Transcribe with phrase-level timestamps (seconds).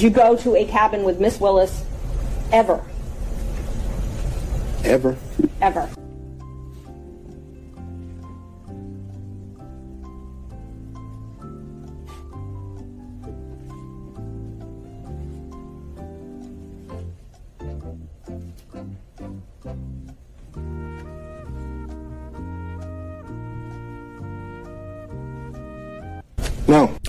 [0.00, 1.84] Did you go to a cabin with Miss Willis
[2.52, 2.82] ever?
[4.82, 5.18] Ever?
[5.60, 5.90] Ever.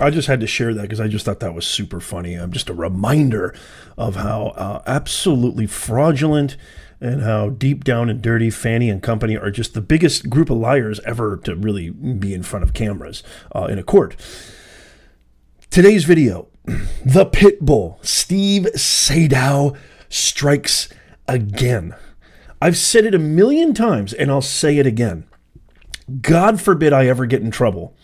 [0.01, 2.33] I just had to share that because I just thought that was super funny.
[2.33, 3.53] I'm just a reminder
[3.97, 6.57] of how uh, absolutely fraudulent
[6.99, 10.57] and how deep down and dirty Fani and company are just the biggest group of
[10.57, 13.21] liars ever to really be in front of cameras
[13.55, 14.15] uh, in a court.
[15.69, 16.47] Today's video
[17.05, 19.77] The Pit Bull, Steve Sadow
[20.09, 20.89] strikes
[21.27, 21.95] again.
[22.59, 25.27] I've said it a million times and I'll say it again.
[26.21, 27.95] God forbid I ever get in trouble.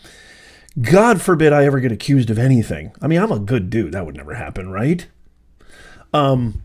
[0.80, 2.92] God forbid I ever get accused of anything.
[3.00, 3.92] I mean, I'm a good dude.
[3.92, 5.06] That would never happen, right?
[6.12, 6.62] Um,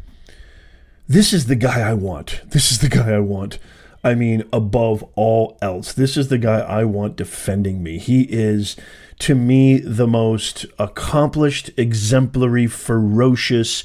[1.07, 2.41] this is the guy I want.
[2.45, 3.59] This is the guy I want.
[4.03, 7.97] I mean, above all else, this is the guy I want defending me.
[7.97, 8.75] He is,
[9.19, 13.83] to me, the most accomplished, exemplary, ferocious,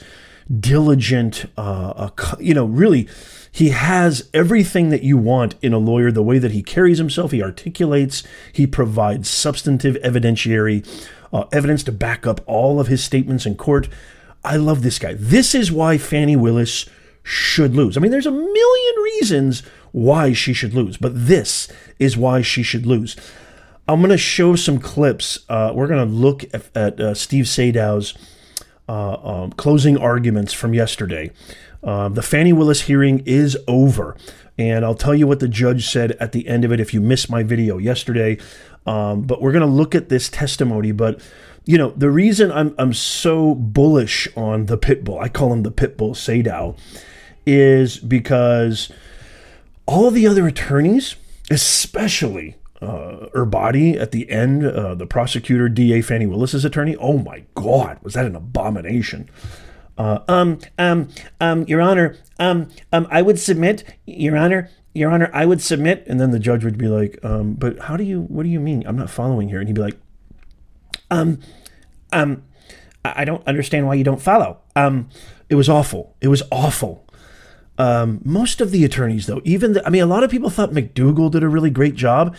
[0.61, 3.09] diligent, uh, you know, really
[3.51, 7.33] he has everything that you want in a lawyer the way that he carries himself,
[7.33, 10.87] he articulates, he provides substantive evidentiary
[11.33, 13.89] uh, evidence to back up all of his statements in court.
[14.45, 15.15] I love this guy.
[15.15, 16.89] This is why Fani Willis
[17.23, 17.97] should lose.
[17.97, 19.62] I mean, there's a million reasons
[19.93, 21.69] why she should lose, but this
[21.99, 23.17] is why she should lose.
[23.87, 25.41] I'm going to show some clips.
[25.49, 28.15] Uh, we're going to look at, at uh, Steve Sadow's
[28.89, 31.31] uh, um, closing arguments from yesterday.
[31.83, 34.17] Um, the Fani Willis hearing is over.
[34.58, 37.00] And I'll tell you what the judge said at the end of it if you
[37.00, 38.39] missed my video yesterday.
[38.86, 40.91] Um, but we're going to look at this testimony.
[40.91, 41.20] But,
[41.64, 45.62] you know, the reason I'm, I'm so bullish on the pit bull, I call him
[45.62, 46.77] the pit bull Sadow,
[47.47, 48.91] is because
[49.86, 51.14] all the other attorneys,
[51.50, 57.44] especially uh, Abbate at the end, uh, the prosecutor, DA Fani Willis's attorney, oh my
[57.55, 59.28] God, was that an abomination?
[59.97, 61.09] Uh, um, um,
[61.41, 66.05] um, Your Honor, um, um, I would submit, Your Honor, Your Honor, I would submit.
[66.06, 68.61] And then the judge would be like, um, but how do you, what do you
[68.61, 68.84] mean?
[68.87, 69.59] I'm not following here.
[69.59, 69.99] And he'd be like,
[71.10, 71.41] um,
[72.12, 72.45] um,
[73.05, 74.59] I don't understand why you don't follow.
[74.77, 75.09] Um,
[75.49, 76.15] it was awful.
[76.21, 77.08] It was awful.
[77.78, 80.72] Um, most of the attorneys, though, even the, I mean, a lot of people thought
[80.72, 82.37] MacDougald did a really great job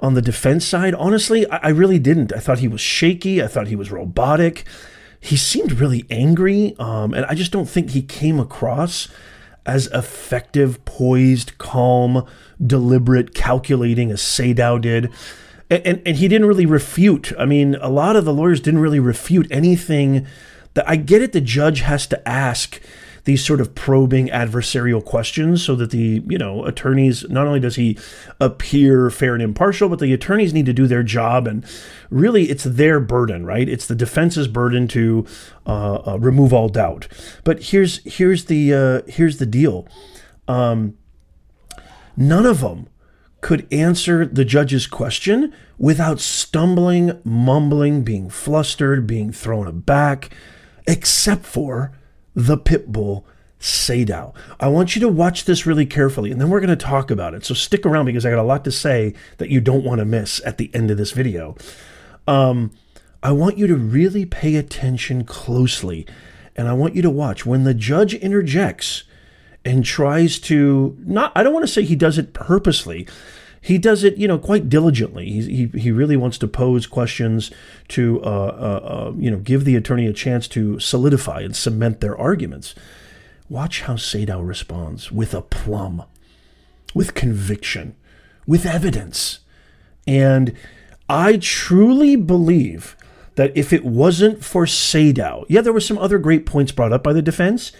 [0.00, 0.94] on the defense side.
[0.94, 2.32] Honestly, I, I really didn't.
[2.32, 3.42] I thought he was shaky.
[3.42, 4.66] I thought he was robotic
[5.20, 9.08] he seemed really angry, um, and I just don't think he came across
[9.66, 12.26] as effective, poised, calm,
[12.64, 15.12] deliberate, calculating as Sadow did.
[15.68, 17.32] And, and, and he didn't really refute.
[17.38, 20.26] I mean, a lot of the lawyers didn't really refute anything
[20.72, 21.32] that I get it.
[21.32, 22.80] The judge has to ask
[23.24, 27.76] these sort of probing adversarial questions so that the you know attorneys not only does
[27.76, 27.98] he
[28.40, 31.46] appear fair and impartial but the attorneys need to do their job.
[31.46, 31.64] And
[32.10, 33.68] really it's their burden right?
[33.68, 35.26] It's the defense's burden to
[35.66, 37.08] uh, uh, remove all doubt.
[37.44, 39.86] But here's here's the uh, here's the deal.
[40.48, 40.96] Um,
[42.16, 42.88] none of them
[43.40, 50.30] could answer the judge's question without stumbling, mumbling, being flustered, being thrown aback,
[50.86, 51.92] except for
[52.34, 53.26] the pit bull
[53.60, 54.34] Sadow.
[54.58, 57.34] I want you to watch this really carefully and then we're going to talk about
[57.34, 57.44] it.
[57.44, 60.06] So stick around because I got a lot to say that you don't want to
[60.06, 61.56] miss at the end of this video.
[62.26, 62.72] Um,
[63.22, 66.06] I want you to really pay attention closely
[66.56, 69.04] and I want you to watch when the judge interjects
[69.62, 73.06] and tries to not I don't want to say he does it purposely
[73.60, 75.30] he does it, you know, quite diligently.
[75.30, 77.50] He, he, he really wants to pose questions
[77.88, 82.00] to, uh, uh, uh, you know, give the attorney a chance to solidify and cement
[82.00, 82.74] their arguments.
[83.50, 86.04] Watch how Sadow responds with aplomb,
[86.94, 87.96] with conviction,
[88.46, 89.40] with evidence.
[90.06, 90.56] And
[91.08, 92.96] I truly believe
[93.34, 97.02] that if it wasn't for Sadow, yeah, there were some other great points brought up
[97.02, 97.72] by the defense,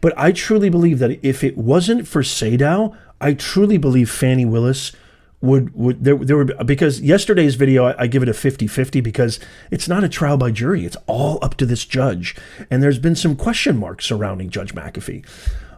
[0.00, 4.92] but I truly believe that if it wasn't for Sadow, I truly believe Fani Willis
[5.40, 9.38] would would there there would because yesterday's video I, I, give it a 50-50 because
[9.70, 10.84] it's not a trial by jury.
[10.84, 12.34] It's all up to this judge.
[12.70, 15.24] And there's been some question marks surrounding Judge McAfee.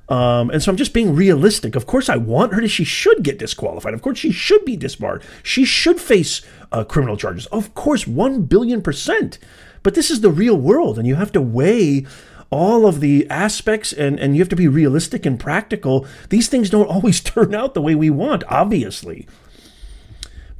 [0.08, 1.76] Um, and so I'm just being realistic.
[1.76, 3.94] Of course I want her to she should get disqualified.
[3.94, 5.22] Of course she should be disbarred.
[5.42, 6.40] She should face
[6.72, 7.46] uh, criminal charges.
[7.46, 9.38] Of course 1 billion percent.
[9.82, 12.06] But this is the real world and you have to weigh
[12.50, 16.06] all of the aspects and, and you have to be realistic and practical.
[16.30, 19.28] These things don't always turn out the way we want, obviously.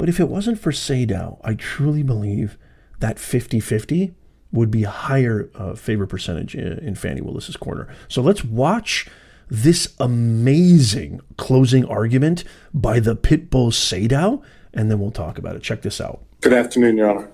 [0.01, 2.57] But if it wasn't for Sadow, I truly believe
[3.01, 4.15] that 50 50
[4.51, 7.87] would be a higher uh, favor percentage in, in Fani Willis's corner.
[8.09, 9.07] So let's watch
[9.51, 14.43] this amazing closing argument by the Pitbull Sadow,
[14.73, 15.63] and then we'll talk about it.
[15.63, 16.23] Check this out.
[16.41, 17.31] Good afternoon, Your Honor.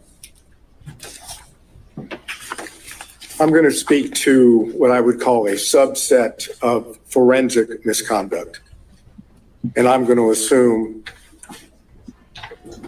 [3.39, 8.61] I'm going to speak to what I would call a subset of forensic misconduct.
[9.77, 11.05] And I'm going to assume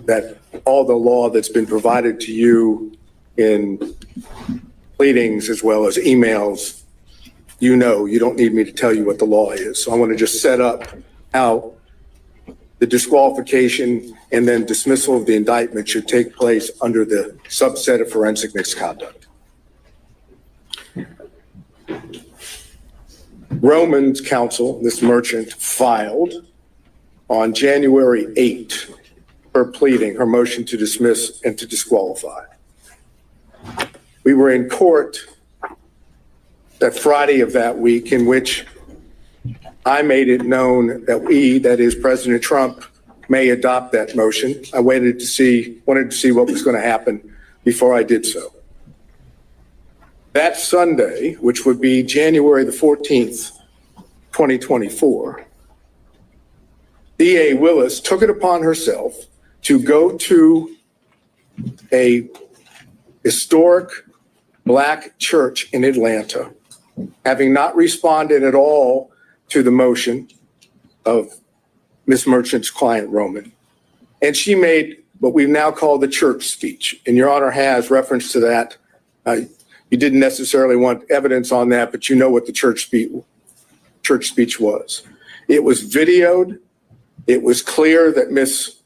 [0.06, 2.96] that all the law that's been provided to you
[3.36, 3.94] in
[4.96, 6.82] pleadings as well as emails,
[7.60, 9.82] you know, you don't need me to tell you what the law is.
[9.82, 10.84] So I want to just set up
[11.32, 11.72] how
[12.78, 18.10] the disqualification and then dismissal of the indictment should take place under the subset of
[18.10, 19.26] forensic misconduct.
[23.50, 26.46] Roman's counsel, this merchant, filed
[27.28, 28.94] on January 8
[29.58, 32.44] her pleading, her motion to dismiss and to disqualify.
[34.22, 35.18] We were in court
[36.78, 38.66] that Friday of that week in which
[39.84, 42.84] I made it known that we, that is President Trump,
[43.28, 44.62] may adopt that motion.
[44.72, 47.34] I waited to see, wanted to see what was going to happen
[47.64, 48.52] before I did so.
[50.34, 53.58] That Sunday, which would be January the 14th,
[54.32, 55.44] 2024,
[57.18, 59.26] DA Willis took it upon herself
[59.62, 60.76] to go to
[61.92, 62.28] a
[63.24, 63.90] historic
[64.64, 66.50] black church in Atlanta,
[67.24, 69.10] having not responded at all
[69.48, 70.28] to the motion
[71.04, 71.32] of
[72.06, 73.52] Miss Merchant's client, Roman.
[74.22, 77.00] And she made what we've now called the church speech.
[77.06, 78.76] And Your Honor has reference to that.
[79.26, 79.40] Uh,
[79.90, 83.10] you didn't necessarily want evidence on that, but you know what the church speech,
[84.02, 85.02] church speech was.
[85.48, 86.58] It was videoed.
[87.26, 88.77] It was clear that Miss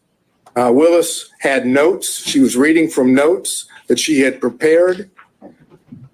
[0.56, 2.26] uh, Willis had notes.
[2.26, 5.10] She was reading from notes that she had prepared.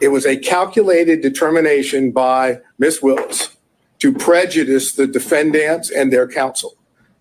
[0.00, 3.56] It was a calculated determination by Miss Willis
[3.98, 6.76] to prejudice the defendants and their counsel.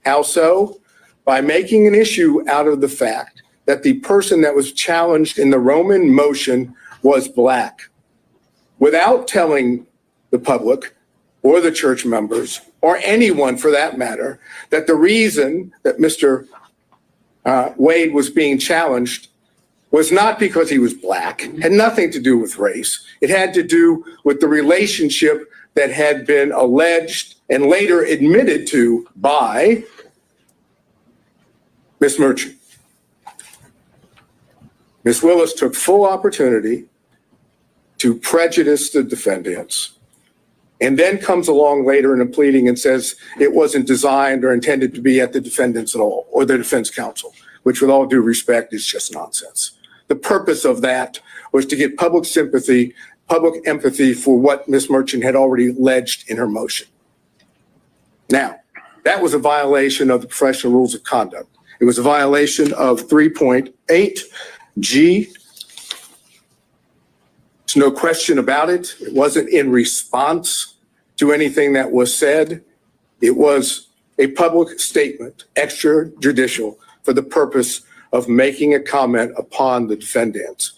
[0.05, 0.79] How so?
[1.25, 5.49] By making an issue out of the fact that the person that was challenged in
[5.49, 7.89] the Roman motion was black
[8.79, 9.85] without telling
[10.29, 10.95] the public
[11.41, 14.39] or the church members or anyone for that matter
[14.69, 16.47] that the reason that Mr.
[17.47, 19.29] Uh, Wade was being challenged
[19.91, 23.07] was not because he was black, had nothing to do with race.
[23.21, 29.07] It had to do with the relationship that had been alleged and later admitted to
[29.15, 29.85] by
[32.01, 32.57] Miss Merchant.
[35.05, 36.83] Miss Willis took full opportunity
[37.99, 39.96] to prejudice the defendants
[40.79, 44.93] and then comes along later in a pleading and says it wasn't designed or intended
[44.93, 47.33] to be at the defendants at all or the defense counsel,
[47.63, 49.71] which with all due respect is just nonsense.
[50.07, 51.19] The purpose of that
[51.51, 52.93] was to get public sympathy,
[53.27, 56.87] public empathy for what Miss Merchant had already alleged in her motion.
[58.29, 58.57] Now,
[59.03, 61.49] that was a violation of the professional rules of conduct.
[61.79, 64.19] It was a violation of 3.8
[64.79, 65.27] G.
[67.67, 68.95] There's no question about it.
[69.01, 70.75] It wasn't in response
[71.17, 72.63] to anything that was said.
[73.19, 73.87] It was
[74.19, 77.81] a public statement, extrajudicial, for the purpose
[78.13, 80.73] of making a comment upon the defendants.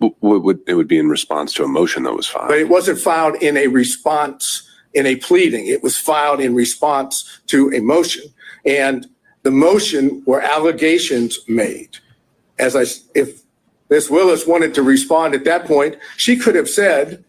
[0.00, 2.52] W- Would, it would be in response to a motion that was But filed.
[2.54, 5.68] it wasn't filed in a response, in a pleading.
[5.68, 8.24] It was filed in response to a motion.
[8.66, 9.06] And
[9.44, 11.98] the motion were allegations made.
[12.58, 13.41] As I, s- if
[13.92, 14.08] Ms.
[14.08, 17.22] Willis wanted to respond at that point, she could have said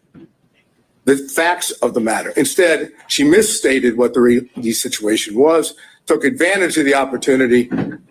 [1.04, 2.30] the facts of the matter.
[2.38, 5.74] Instead, she misstated what the, re- the situation was,
[6.06, 8.02] took advantage of the opportunity, an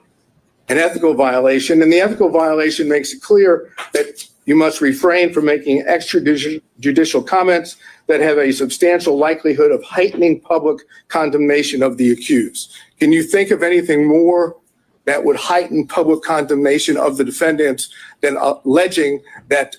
[0.70, 5.84] ethical violation, and the ethical violation makes it clear that you must refrain from making
[5.86, 12.72] extrajudicial comments that have a substantial likelihood of heightening public condemnation of the accused.
[13.00, 14.58] Can you think of anything more
[15.06, 17.90] that would heighten public condemnation of the defendants
[18.22, 19.76] than alleging that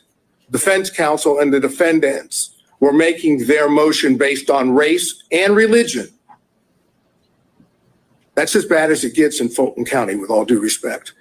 [0.50, 2.50] defense counsel and the defendants
[2.80, 6.08] were making their motion based on race and religion?
[8.34, 11.14] That's as bad as it gets in Fulton County, with all due respect.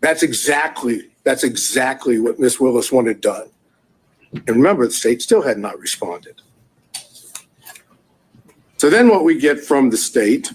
[0.00, 3.48] That's exactly, that's exactly what Miss Willis wanted done.
[4.32, 6.40] And remember, the state still had not responded.
[8.76, 10.52] So then what we get from the state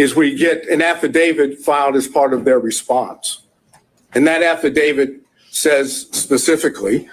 [0.00, 3.42] is we get an affidavit filed as part of their response.
[4.14, 7.06] And that affidavit says specifically,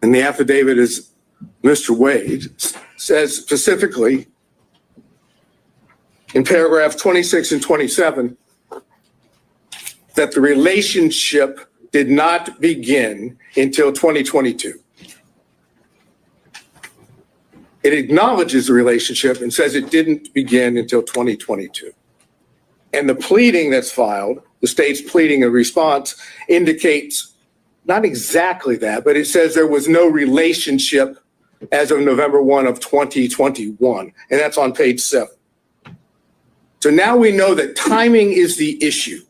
[0.00, 1.10] and the affidavit is
[1.62, 1.90] Mr.
[1.90, 2.50] Wade,
[2.96, 4.26] says specifically
[6.32, 8.38] in paragraph 26 and 27
[10.14, 14.80] that the relationship did not begin until 2022.
[17.86, 21.92] It acknowledges the relationship and says it didn't begin until 2022.
[22.92, 27.34] And the pleading that's filed, the state's pleading and response indicates
[27.84, 31.16] not exactly that, but it says there was no relationship
[31.70, 35.36] as of November 1 of 2021, and that's on page seven.
[36.82, 39.20] So now we know that timing is the issue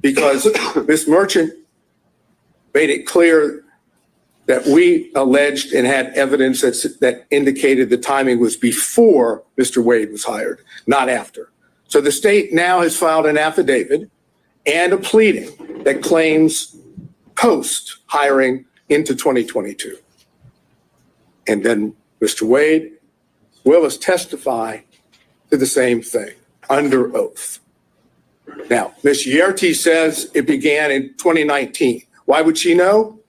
[0.00, 0.46] because
[0.86, 1.08] Ms.
[1.08, 1.52] Merchant
[2.72, 3.64] made it clear
[4.46, 9.82] that we alleged and had evidence that, that indicated the timing was before Mr.
[9.82, 11.50] Wade was hired, not after.
[11.88, 14.08] So the state now has filed an affidavit
[14.64, 16.76] and a pleading that claims
[17.34, 19.96] post hiring into 2022.
[21.48, 22.42] And then Mr.
[22.42, 22.92] Wade,
[23.64, 24.78] Willis testify
[25.50, 26.34] to the same thing
[26.70, 27.60] under oath.
[28.70, 29.26] Now, Ms.
[29.26, 32.02] Yeartie says it began in 2019.
[32.24, 33.20] Why would she know?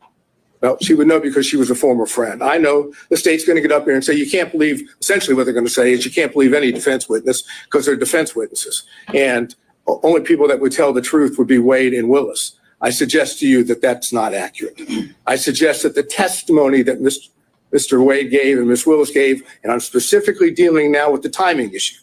[0.61, 2.41] Well, she would know because she was a former friend.
[2.41, 5.35] I know the state's going to get up here and say, you can't believe, essentially
[5.35, 8.35] what they're going to say is you can't believe any defense witness because they're defense
[8.35, 8.83] witnesses.
[9.13, 9.53] And
[9.85, 12.53] only people that would tell the truth would be Wade and Willis.
[12.81, 14.79] I suggest to you that that's not accurate.
[15.25, 17.29] I suggest that the testimony that Mr.
[17.73, 18.03] Mr.
[18.03, 18.87] Wade gave and Ms.
[18.87, 21.99] Willis gave, and I'm specifically dealing now with the timing issue,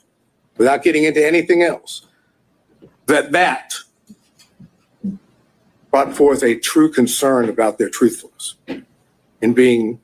[0.59, 2.07] without getting into anything else,
[3.07, 3.73] that that
[5.95, 8.57] brought forth a true concern about their truthfulness
[9.41, 10.01] in being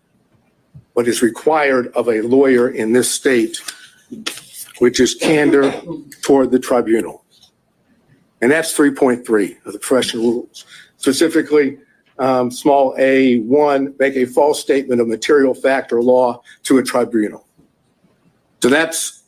[0.93, 3.61] what is required of a lawyer in this state,
[4.79, 5.73] which is candor
[6.23, 7.25] toward the tribunal.
[8.41, 10.65] And that's 3.3 of the professional rules.
[10.99, 11.79] Specifically,
[12.21, 16.85] um, small a one, make a false statement of material fact or law to a
[16.85, 17.49] tribunal.
[18.63, 19.25] So that's,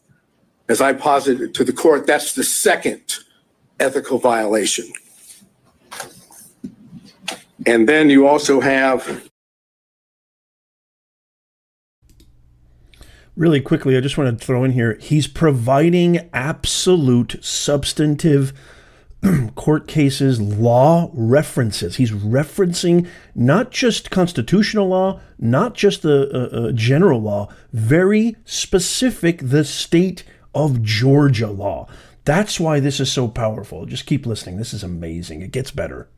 [0.69, 3.03] as I posited to the court, that's the second
[3.81, 4.93] ethical violation.
[7.67, 9.29] And then you also have
[13.35, 18.53] Really quickly, I just want to throw in here he's providing absolute substantive
[19.55, 21.97] court cases, law references.
[21.97, 29.41] He's referencing not just constitutional law, not just the uh, uh, general law, very specific,
[29.43, 31.89] the state of Georgia law.
[32.25, 33.87] That's why this is so powerful.
[33.87, 34.59] Just keep listening.
[34.59, 35.41] This is amazing.
[35.41, 36.09] It gets better.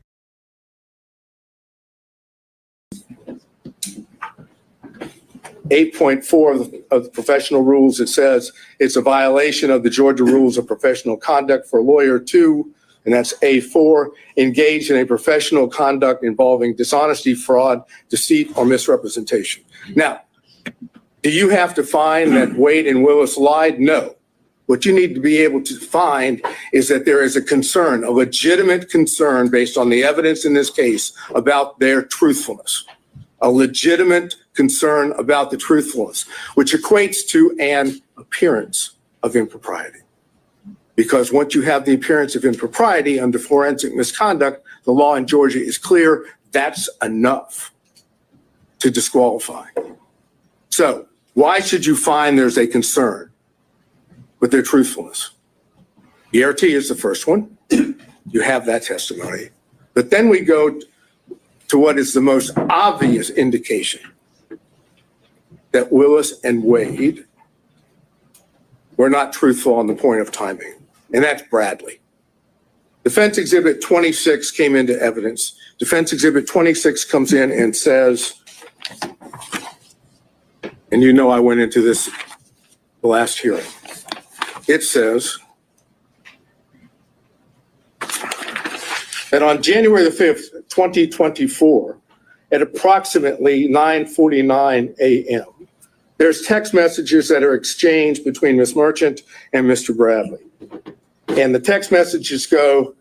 [5.71, 10.25] 8.4 of the, of the professional rules, it says it's a violation of the Georgia
[10.25, 12.73] Rules of Professional Conduct for a lawyer to,
[13.05, 19.65] and that's A4, engage in a professional conduct involving dishonesty, fraud, deceit, or misrepresentation.
[19.95, 20.23] Now,
[21.23, 23.81] do you have to find that Wade and Willis lied?
[23.81, 24.17] No.
[24.67, 26.43] What you need to be able to find
[26.73, 30.71] is that there is a concern, a legitimate concern based on the evidence in this
[30.71, 32.85] case about their truthfulness.
[33.43, 36.23] A legitimate concern about the truthfulness,
[36.55, 38.93] which equates to an appearance
[39.23, 39.99] of impropriety.
[40.97, 45.61] Because once you have the appearance of impropriety under forensic misconduct, the law in Georgia
[45.61, 47.73] is clear, that's enough
[48.79, 49.67] to disqualify.
[50.71, 53.31] So why should you find there's a concern
[54.45, 55.31] with their truthfulness?
[56.31, 57.57] Yeartie is the first one.
[58.31, 59.51] You have that testimony.
[59.93, 60.81] But then we go
[61.69, 64.01] to what is the most obvious indication
[65.73, 67.27] that Willis and Wade
[68.97, 70.75] were not truthful on the point of timing,
[71.13, 72.01] and that's Bradley.
[73.05, 75.55] Defense Exhibit 26 came into evidence.
[75.79, 78.35] Defense Exhibit 26 comes in and says,
[80.91, 82.11] and you know I went into this
[83.03, 83.67] the last hearing.
[84.67, 85.39] It says
[89.31, 91.99] that on January the 5th, 2024,
[92.53, 95.69] at approximately 9:49 a.m.,
[96.17, 98.77] there's text messages that are exchanged between Ms.
[98.77, 99.95] Merchant and Mr.
[99.97, 100.39] Bradley.
[101.29, 102.95] And the text messages go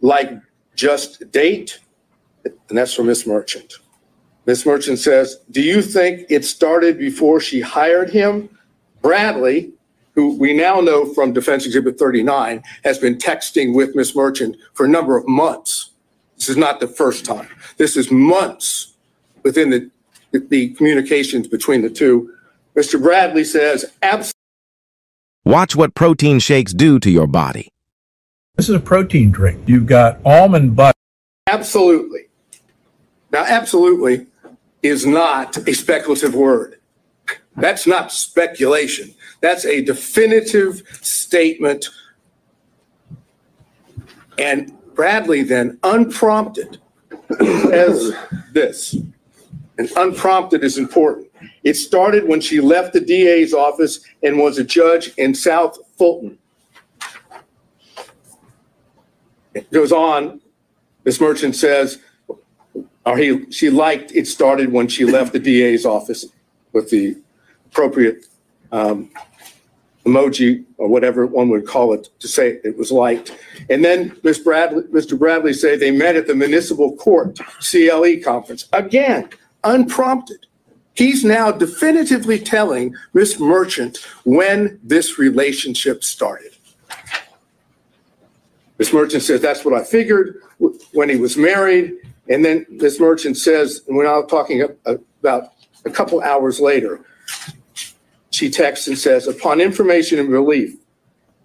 [0.00, 0.30] like
[0.76, 1.80] just date,
[2.44, 3.26] and that's from Ms.
[3.26, 3.74] Merchant.
[4.46, 4.64] Ms.
[4.64, 8.48] Merchant says, do you think it started before she hired him?
[9.02, 9.72] Bradley,
[10.20, 14.14] who we now know from Defense Exhibit 39, has been texting with Ms.
[14.14, 15.92] Merchant for a number of months.
[16.36, 17.48] This is not the first time.
[17.78, 18.92] This is months
[19.42, 19.90] within the,
[20.32, 22.34] the communications between the two.
[22.76, 23.00] Mr.
[23.00, 24.34] Bradley says, absolutely.
[25.46, 27.70] Watch what protein shakes do to your body.
[28.56, 29.62] This is a protein drink.
[29.66, 30.98] You've got almond butter.
[31.46, 32.26] Absolutely.
[33.32, 34.26] Now, absolutely
[34.82, 36.76] is not a speculative word.
[37.56, 39.14] That's not speculation.
[39.40, 41.88] That's a definitive statement.
[44.38, 46.78] And Bradley then unprompted
[47.38, 48.12] says
[48.52, 48.94] this,
[49.78, 51.28] and unprompted is important.
[51.62, 56.38] It started when she left the DA's office and was a judge in South Fulton.
[59.54, 60.40] It goes on,
[61.04, 61.20] Ms.
[61.20, 61.98] Merchant says,
[63.06, 66.26] or he, she liked, it started when she left the DA's office
[66.72, 67.16] with the
[67.66, 68.26] appropriate
[68.70, 69.10] um,
[70.10, 73.36] emoji or whatever one would call it to say it was liked.
[73.68, 74.40] And then Ms.
[74.40, 75.18] Bradley, Mr.
[75.18, 78.68] Bradley say they met at the municipal court CLE conference.
[78.72, 79.28] Again,
[79.64, 80.46] unprompted.
[80.94, 83.38] He's now definitively telling Ms.
[83.38, 86.52] Merchant when this relationship started.
[88.78, 88.92] Ms.
[88.92, 90.40] Merchant says, that's what I figured
[90.92, 91.94] when he was married.
[92.28, 93.00] And then Ms.
[93.00, 95.52] Merchant says, we're now talking about
[95.84, 97.04] a couple hours later,
[98.40, 100.74] she texts and says, upon information and relief,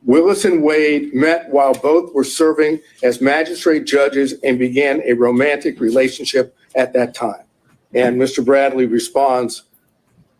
[0.04, 5.82] Willis and Wade met while both were serving as magistrate judges and began a romantic
[5.82, 7.44] relationship at that time.
[7.94, 8.46] And Mr.
[8.46, 9.64] Bradley responds,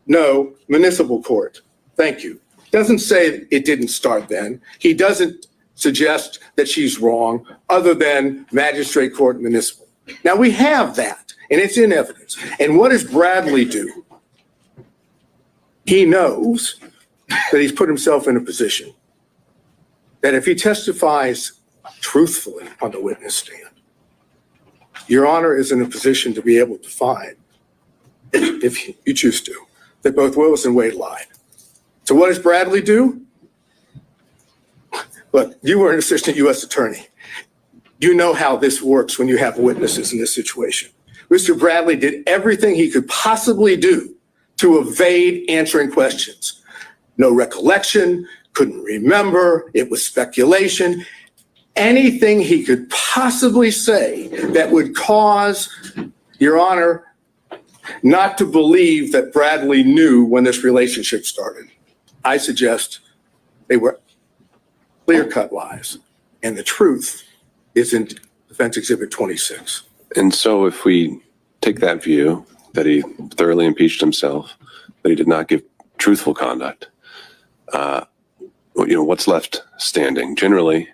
[0.08, 1.60] no, municipal court.
[1.98, 2.40] Thank you.
[2.72, 4.62] Doesn't say it didn't start then.
[4.80, 9.88] He doesn't suggest that she's wrong, other than magistrate court municipal.
[10.24, 12.38] Now, we have that, and it's in evidence.
[12.62, 14.05] And what does Bradley do?
[15.86, 16.80] He knows
[17.30, 18.94] that he's put himself in a position
[20.22, 21.54] that if he testifies
[22.02, 23.70] truthfully on the witness stand,
[25.08, 27.36] Your Honor is in a position to be able to find,
[28.34, 29.54] if you choose to,
[30.02, 31.28] that both Willis and Wade lied.
[32.04, 33.22] So what does Bradley do?
[35.32, 36.64] Look, you were an assistant U.S.
[36.64, 37.08] attorney.
[38.00, 40.92] You know how this works when you have witnesses in this situation.
[41.30, 41.58] Mr.
[41.58, 44.15] Bradley did everything he could possibly do
[44.58, 46.62] to evade answering questions.
[47.18, 51.06] No recollection, couldn't remember, it was speculation.
[51.76, 55.70] Anything he could possibly say that would cause,
[56.40, 57.04] Your Honor,
[58.02, 61.68] not to believe that Bradley knew when this relationship started.
[62.24, 63.02] I suggest
[63.68, 64.00] they were
[65.06, 65.98] clear-cut lies.
[66.42, 67.24] And the truth
[67.76, 68.10] is in
[68.48, 69.84] Defense Exhibit 26.
[70.16, 71.22] And so if we
[71.62, 73.02] take that view, that he
[73.36, 74.56] thoroughly impeached himself,
[75.02, 75.64] that he did not give
[75.98, 76.90] truthful conduct,
[77.74, 78.06] uh,
[78.78, 80.36] you know, what's left standing?
[80.36, 80.88] Generally,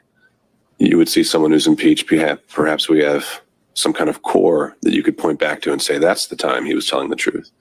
[0.77, 3.41] you would see someone who's impeached, perhaps, we have
[3.73, 6.65] some kind of core that you could point back to and say, that's the time
[6.65, 7.51] he was telling the truth.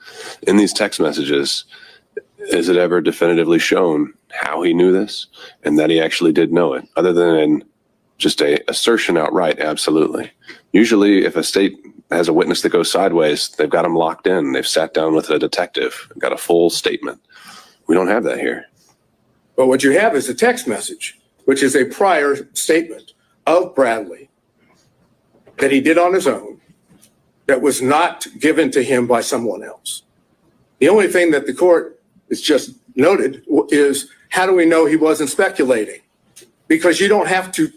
[0.46, 1.64] In these text messages,
[2.38, 5.26] is it ever definitively shown how he knew this
[5.62, 7.62] and that he actually did know it, other than
[8.20, 9.59] just a assertion outright?
[9.59, 10.30] Absolutely.
[10.72, 11.76] Usually, if a state
[12.11, 14.52] has a witness that goes sideways, they've got him locked in.
[14.52, 17.20] They've sat down with a detective, got a full statement.
[17.88, 18.66] We don't have that here.
[19.56, 23.14] But what you have is a text message, which is a prior statement
[23.46, 24.28] of Bradley
[25.59, 26.61] that he did on his own,
[27.46, 30.02] that was not given to him by someone else.
[30.78, 34.96] The only thing that the court has just noted is how do we know he
[34.96, 36.00] wasn't speculating?
[36.68, 37.70] Because you don't have to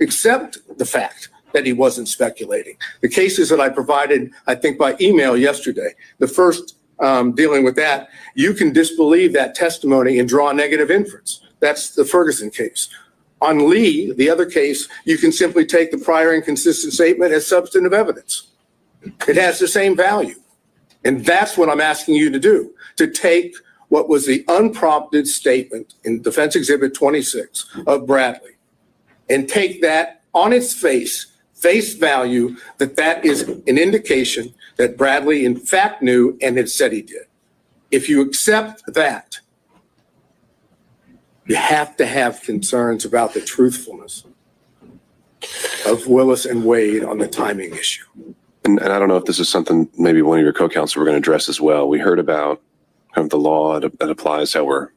[0.00, 2.76] accept the fact that he wasn't speculating.
[3.00, 7.76] The cases that I provided, I think by email yesterday, the first um, dealing with
[7.76, 11.40] that, you can disbelieve that testimony and draw a negative inference.
[11.60, 12.88] That's the Ferguson case.
[13.40, 17.94] On Lee, the other case, you can simply take the prior inconsistent statement as substantive
[17.94, 18.48] evidence.
[19.26, 20.36] It has the same value.
[21.04, 23.54] And that's what I'm asking you to do, to take
[23.88, 28.50] what was the unprompted statement in Defense Exhibit 26 of Bradley
[29.30, 35.44] and take that on its face, face value, that that is an indication that Bradley
[35.44, 37.24] in fact knew and had said he did.
[37.90, 39.40] If you accept that,
[41.46, 44.24] you have to have concerns about the truthfulness
[45.86, 48.04] of Willis and Wade on the timing issue.
[48.64, 51.06] And, and I don't know if this is something maybe one of your co-counsel were
[51.06, 51.88] going to address as well.
[51.88, 52.60] We heard about
[53.14, 54.90] kind of the law that, that applies how we're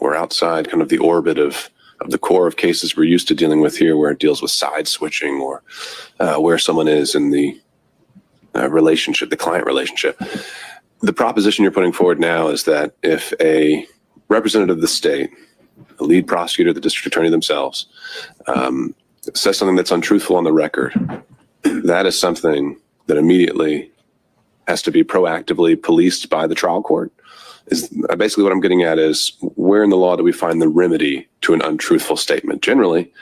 [0.00, 3.34] we're outside kind of the orbit of of the core of cases we're used to
[3.34, 5.62] dealing with here, where it deals with side switching or
[6.20, 7.60] uh, where someone is in the
[8.54, 10.20] uh, relationship, the client relationship.
[11.00, 13.86] The proposition you're putting forward now is that if a
[14.28, 15.30] representative of the state,
[15.98, 17.86] a lead prosecutor, the district attorney themselves,
[18.46, 18.94] um,
[19.34, 20.92] says something that's untruthful on the record,
[21.62, 23.90] that is something that immediately
[24.66, 27.12] has to be proactively policed by the trial court.
[27.70, 30.60] Is uh, basically what I'm getting at is where in the law do we find
[30.60, 32.62] the remedy to an untruthful statement?
[32.62, 33.12] Generally,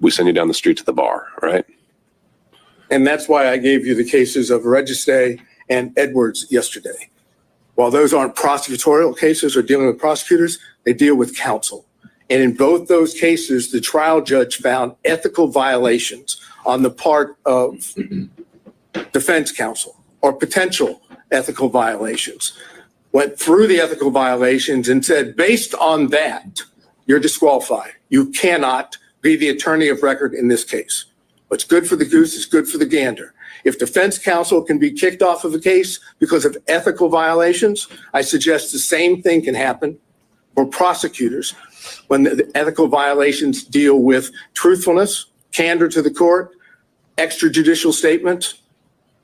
[0.00, 1.64] we send you down the street to the bar, right?
[2.90, 5.40] And that's why I gave you the cases of Registe
[5.70, 7.08] and Edwards yesterday.
[7.74, 11.86] While those aren't prosecutorial cases or dealing with prosecutors, they deal with counsel.
[12.28, 17.94] And in both those cases, the trial judge found ethical violations on the part of
[19.12, 22.52] defense counsel or potential ethical violations.
[23.12, 26.60] Went through the ethical violations and said, based on that,
[27.06, 27.92] you're disqualified.
[28.08, 31.06] You cannot be the attorney of record in this case.
[31.48, 33.34] What's good for the goose is good for the gander.
[33.64, 38.22] If defense counsel can be kicked off of a case because of ethical violations, I
[38.22, 39.98] suggest the same thing can happen
[40.54, 41.54] for prosecutors
[42.08, 46.52] when the ethical violations deal with truthfulness, candor to the court,
[47.18, 48.54] extrajudicial statements.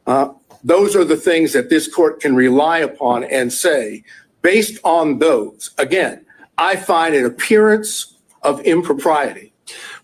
[0.06, 0.32] Uh,
[0.64, 4.02] those are the things that this court can rely upon and say,
[4.42, 6.24] based on those, again,
[6.56, 9.52] I find an appearance of impropriety.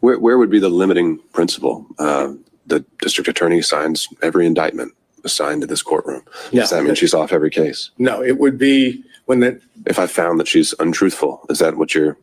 [0.01, 1.87] Where, where would be the limiting principle?
[1.99, 2.35] Uh,
[2.67, 4.93] the district attorney signs every indictment
[5.25, 6.23] assigned to this courtroom.
[6.53, 7.91] Does that mean she's off every case?
[7.99, 11.95] No, it would be when the, If I found that she's untruthful, is that what
[11.95, 12.17] you're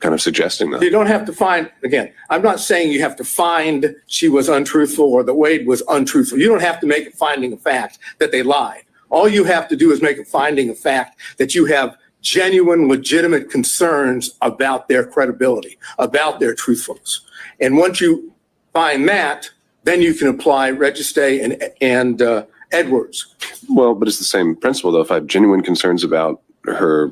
[0.00, 0.82] kind of suggesting that.
[0.82, 4.48] you don't have to find, again, I'm not saying you have to find she was
[4.48, 6.38] untruthful or that Wade was untruthful.
[6.38, 8.82] You don't have to make a finding of fact that they lied.
[9.08, 12.88] All you have to do is make a finding of fact that you have genuine,
[12.88, 17.20] legitimate concerns about their credibility, about their truthfulness.
[17.60, 18.32] And once you
[18.72, 19.50] find that,
[19.84, 23.34] then you can apply Registe and, and uh, Edwards.
[23.68, 25.02] Well, but it's the same principle though.
[25.02, 27.10] If I have genuine concerns about her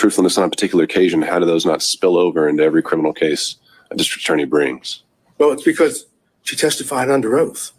[0.00, 3.56] truthfulness on a particular occasion, how do those not spill over into every criminal case
[3.90, 5.02] a district attorney brings?
[5.36, 6.06] Well, it's because
[6.42, 7.72] she testified under oath,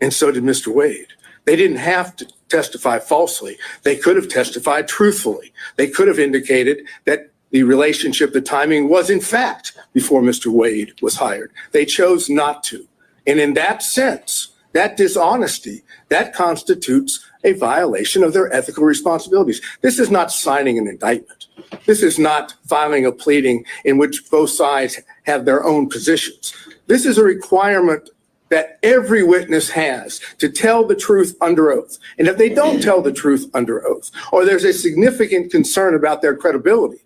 [0.00, 0.74] and so did Mr.
[0.74, 1.06] Wade.
[1.44, 3.56] They didn't have to testify falsely.
[3.84, 5.52] They could have testified truthfully.
[5.76, 10.48] They could have indicated that the relationship, the timing was in fact before Mr.
[10.48, 11.52] Wade was hired.
[11.70, 12.84] They chose not to.
[13.28, 19.60] And in that sense, that dishonesty, that constitutes a violation of their ethical responsibilities.
[19.82, 21.39] This is not signing an indictment.
[21.86, 26.54] This is not filing a pleading in which both sides have their own positions.
[26.86, 28.10] This is a requirement
[28.50, 31.98] that every witness has to tell the truth under oath.
[32.18, 36.20] And if they don't tell the truth under oath, or there's a significant concern about
[36.20, 36.98] their credibility,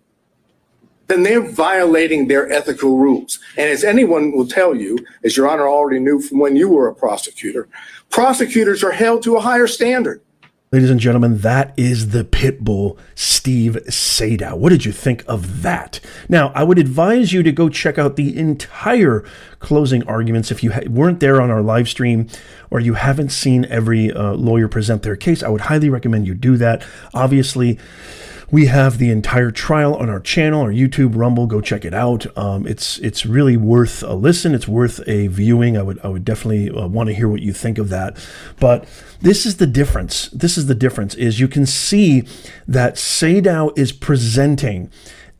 [1.07, 3.39] then they're violating their ethical rules.
[3.57, 6.87] And as anyone will tell you, as Your Honor already knew from when you were
[6.87, 7.67] a prosecutor,
[8.09, 10.21] prosecutors are held to a higher standard.
[10.71, 14.57] Ladies and gentlemen, that is the pit bull, Steve Sadow.
[14.57, 15.99] What did you think of that?
[16.27, 19.23] Now, I would advise you to go check out the entire
[19.59, 22.27] closing arguments if you ha- weren't there on our live stream
[22.71, 25.43] or you haven't seen every uh, lawyer present their case.
[25.43, 26.83] I would highly recommend you do that.
[27.13, 27.77] Obviously,
[28.51, 31.47] we have the entire trial on our channel, our YouTube, Rumble.
[31.47, 32.25] Go check it out.
[32.37, 34.53] Um, it's it's really worth a listen.
[34.53, 35.77] It's worth a viewing.
[35.77, 38.17] I would I would definitely uh, want to hear what you think of that.
[38.59, 38.87] But
[39.21, 40.29] this is the difference.
[40.29, 41.15] This is the difference.
[41.15, 42.27] Is you can see
[42.67, 44.91] that Sadow is presenting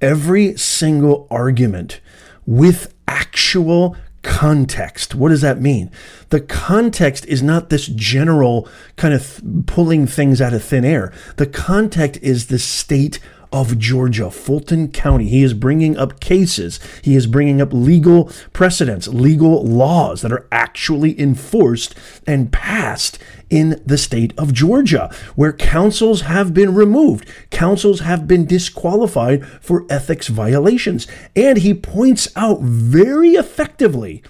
[0.01, 2.01] every single argument
[2.45, 5.13] with actual context.
[5.13, 5.91] What does that mean?
[6.29, 11.13] The context is not this general kind of th- pulling things out of thin air.
[11.37, 13.19] The context is the state
[13.55, 15.29] of Georgia, Fulton County.
[15.29, 16.77] He is bringing up cases.
[17.01, 21.95] He is bringing up legal precedents, legal laws that are actually enforced
[22.27, 23.17] and passed
[23.49, 27.29] in the state of Georgia, where councils have been removed.
[27.49, 31.07] Councils have been disqualified for ethics violations.
[31.33, 34.21] And he points out very effectively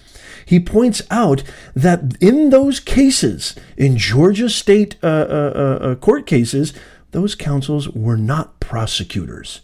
[0.48, 1.42] he points out
[1.74, 6.72] that in those cases, in Georgia state uh, uh, uh, court cases,
[7.16, 9.62] those councils were not prosecutors.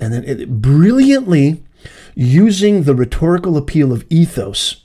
[0.00, 1.62] And then it, brilliantly
[2.14, 4.84] using the rhetorical appeal of ethos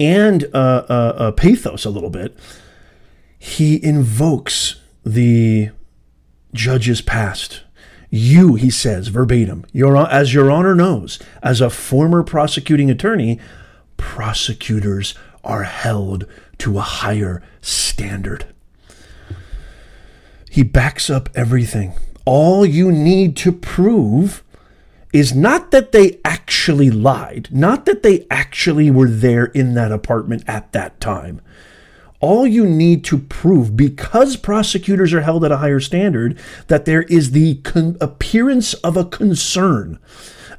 [0.00, 2.36] and uh, uh, uh, pathos a little bit,
[3.38, 5.70] he invokes the
[6.52, 7.62] judge's past.
[8.10, 13.38] You, he says verbatim, your, as your honor knows, as a former prosecuting attorney,
[13.96, 15.14] prosecutors
[15.44, 16.26] are held
[16.58, 18.46] to a higher standard.
[20.50, 21.92] He backs up everything.
[22.24, 24.42] All you need to prove
[25.12, 30.44] is not that they actually lied, not that they actually were there in that apartment
[30.46, 31.40] at that time.
[32.20, 37.02] All you need to prove, because prosecutors are held at a higher standard, that there
[37.02, 39.98] is the con- appearance of a concern,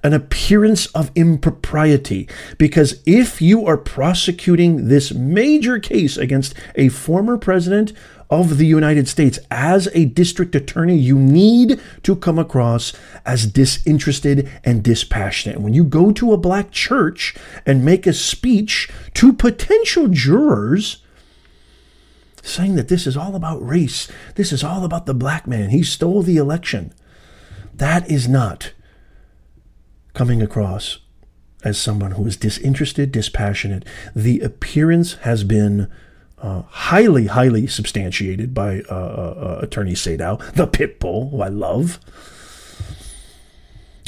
[0.02, 2.30] an appearance of impropriety.
[2.58, 7.92] Because if you are prosecuting this major case against a former president
[8.30, 12.94] of the United States as a district attorney, you need to come across
[13.26, 15.60] as disinterested and dispassionate.
[15.60, 21.04] When you go to a black church and make a speech to potential jurors,
[22.44, 25.84] saying that this is all about race, this is all about the black man, he
[25.84, 26.94] stole the election,
[27.74, 28.74] that is not
[30.14, 31.00] coming across
[31.64, 33.86] as someone who is disinterested, dispassionate.
[34.16, 35.90] The appearance has been
[36.42, 42.00] uh, highly, highly substantiated by uh, uh, Attorney Sadow, the pit bull, who I love.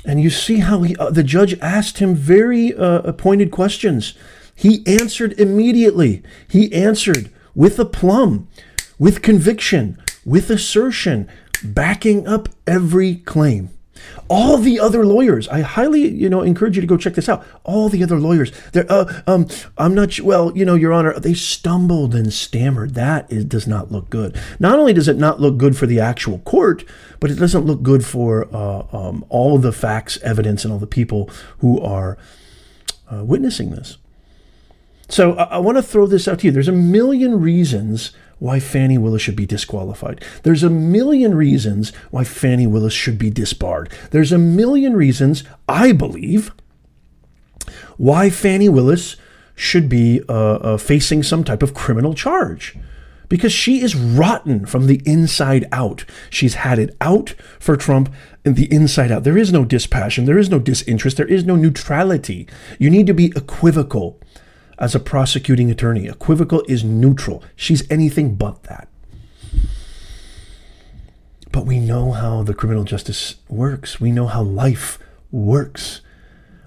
[0.06, 4.16] And you see how he, uh, the judge asked him very uh, pointed questions.
[4.56, 6.24] He answered immediately.
[6.48, 8.48] He answered with aplomb,
[8.98, 11.30] with conviction, with assertion,
[11.64, 13.70] backing up every claim.
[14.28, 17.46] All the other lawyers, I highly, you know, encourage you to go check this out.
[17.64, 21.34] All the other lawyers, they're, uh, um, I'm not, well, you know, Your Honor, they
[21.34, 22.94] stumbled and stammered.
[22.94, 24.40] That is, does not look good.
[24.60, 26.86] Not only does it not look good for the actual court,
[27.20, 30.88] but it doesn't look good for uh, um, all the facts, evidence, and all the
[30.88, 32.18] people who are
[33.12, 33.98] uh, witnessing this.
[35.10, 36.52] So I, I want to throw this out to you.
[36.52, 40.26] There's a million reasons why Fani Willis should be disqualified.
[40.42, 43.92] There's a million reasons why Fani Willis should be disbarred.
[44.10, 46.52] There's a million reasons, I believe,
[47.98, 49.16] why Fani Willis
[49.54, 52.76] should be uh, uh, facing some type of criminal charge.
[53.30, 56.04] Because she is rotten from the inside out.
[56.32, 58.12] She's had it out for Trump
[58.44, 59.24] and the inside out.
[59.24, 60.26] There is no dispassion.
[60.26, 61.18] There is no disinterest.
[61.18, 62.48] There is no neutrality.
[62.80, 64.20] You need to be equivocal
[64.82, 66.08] as a prosecuting attorney.
[66.08, 67.44] Equivocal is neutral.
[67.56, 68.90] She's anything but that.
[71.52, 74.02] But we know how the criminal justice works.
[74.02, 74.98] We know how life
[75.32, 76.02] works.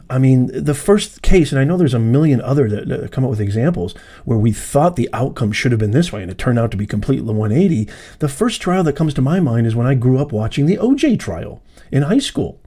[0.08, 3.24] I mean, the first case, and I know there's a million other that, that, come
[3.24, 6.38] up with examples where we thought the outcome should have been this way and it
[6.38, 7.88] turned out to be completely 180.
[8.20, 10.76] The first trial that comes to my mind is when I grew up watching the
[10.76, 12.60] OJ trial in high school.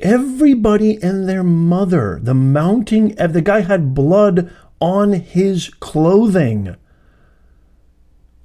[0.00, 6.76] Everybody and their mother, the mounting, of the guy had blood on his clothing.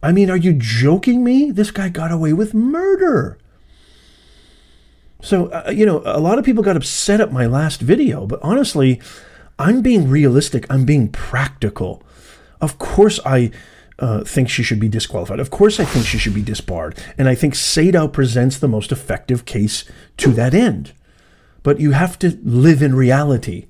[0.02, 1.52] I mean, are you joking me?
[1.52, 3.38] This guy got away with murder.
[5.22, 8.40] So, uh, you know, a lot of people got upset at my last video, but
[8.42, 9.00] honestly,
[9.60, 10.66] I'm being realistic.
[10.70, 12.04] I'm being practical.
[12.60, 13.52] Of course, I
[14.00, 15.40] uh, think she should be disqualified.
[15.40, 16.98] Of course, I think she should be disbarred.
[17.18, 19.86] And I think Sadow presents the most effective case
[20.18, 20.94] to that end
[21.64, 23.68] but you have to live in reality.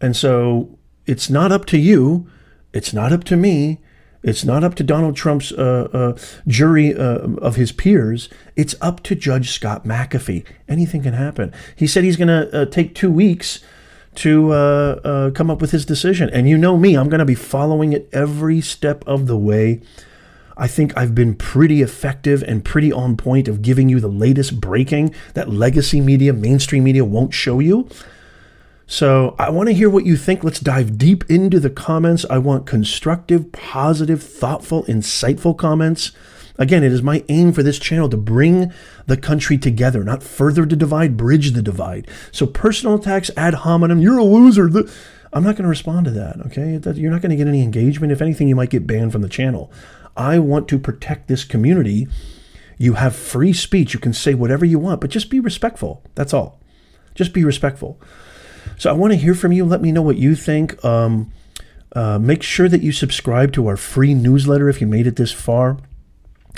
[0.00, 2.28] And so it's not up to you.
[2.72, 3.78] It's not up to me.
[4.22, 6.18] It's not up to Donald Trump's uh, uh,
[6.48, 8.28] jury uh, of his peers.
[8.56, 10.44] It's up to Judge Scott McAfee.
[10.68, 11.52] Anything can happen.
[11.76, 13.60] He said he's going to uh, take two weeks
[14.16, 16.28] to uh, uh, come up with his decision.
[16.30, 19.80] And you know me, I'm going to be following it every step of the way.
[20.56, 24.60] I think I've been pretty effective and pretty on point of giving you the latest
[24.60, 27.88] breaking that legacy media, mainstream media won't show you.
[28.86, 30.44] So I want to hear what you think.
[30.44, 32.24] Let's dive deep into the comments.
[32.30, 36.12] I want constructive, positive, thoughtful, insightful comments.
[36.58, 38.72] Again, it is my aim for this channel to bring
[39.06, 42.08] the country together, not further to divide, bridge the divide.
[42.32, 44.70] So personal attacks ad hominem, you're a loser.
[45.36, 46.80] I'm not going to respond to that, okay?
[46.98, 48.10] You're not going to get any engagement.
[48.10, 49.70] If anything, you might get banned from the channel.
[50.16, 52.08] I want to protect this community.
[52.78, 53.92] You have free speech.
[53.92, 56.02] You can say whatever you want, but just be respectful.
[56.14, 56.58] That's all.
[57.14, 58.00] Just be respectful.
[58.78, 59.66] So I want to hear from you.
[59.66, 60.82] Let me know what you think.
[60.82, 61.30] Um,
[61.94, 65.32] uh, make sure that you subscribe to our free newsletter if you made it this
[65.32, 65.76] far.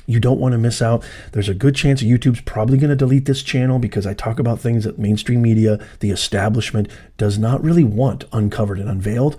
[0.08, 1.04] You don't want to miss out.
[1.32, 4.58] There's a good chance YouTube's probably going to delete this channel because I talk about
[4.58, 9.36] things that mainstream media, the establishment, does not really want uncovered and unveiled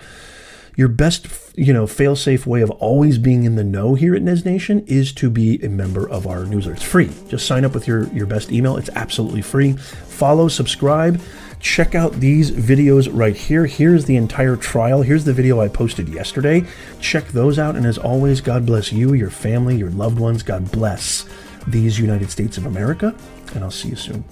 [0.79, 1.27] your best,
[1.57, 5.11] you know, fail-safe way of always being in the know here at Nez Nation is
[5.11, 6.75] to be a member of our newsletter.
[6.75, 7.11] It's free.
[7.27, 8.77] Just sign up with your, your best email.
[8.77, 9.73] It's absolutely free.
[9.73, 11.19] Follow, subscribe.
[11.59, 13.65] Check out these videos right here.
[13.65, 15.01] Here's the entire trial.
[15.01, 16.63] Here's the video I posted yesterday.
[17.01, 17.75] Check those out.
[17.75, 20.41] And as always, God bless you, your family, your loved ones.
[20.41, 21.25] God bless
[21.67, 23.13] these United States of America.
[23.53, 24.23] And I'll see you soon.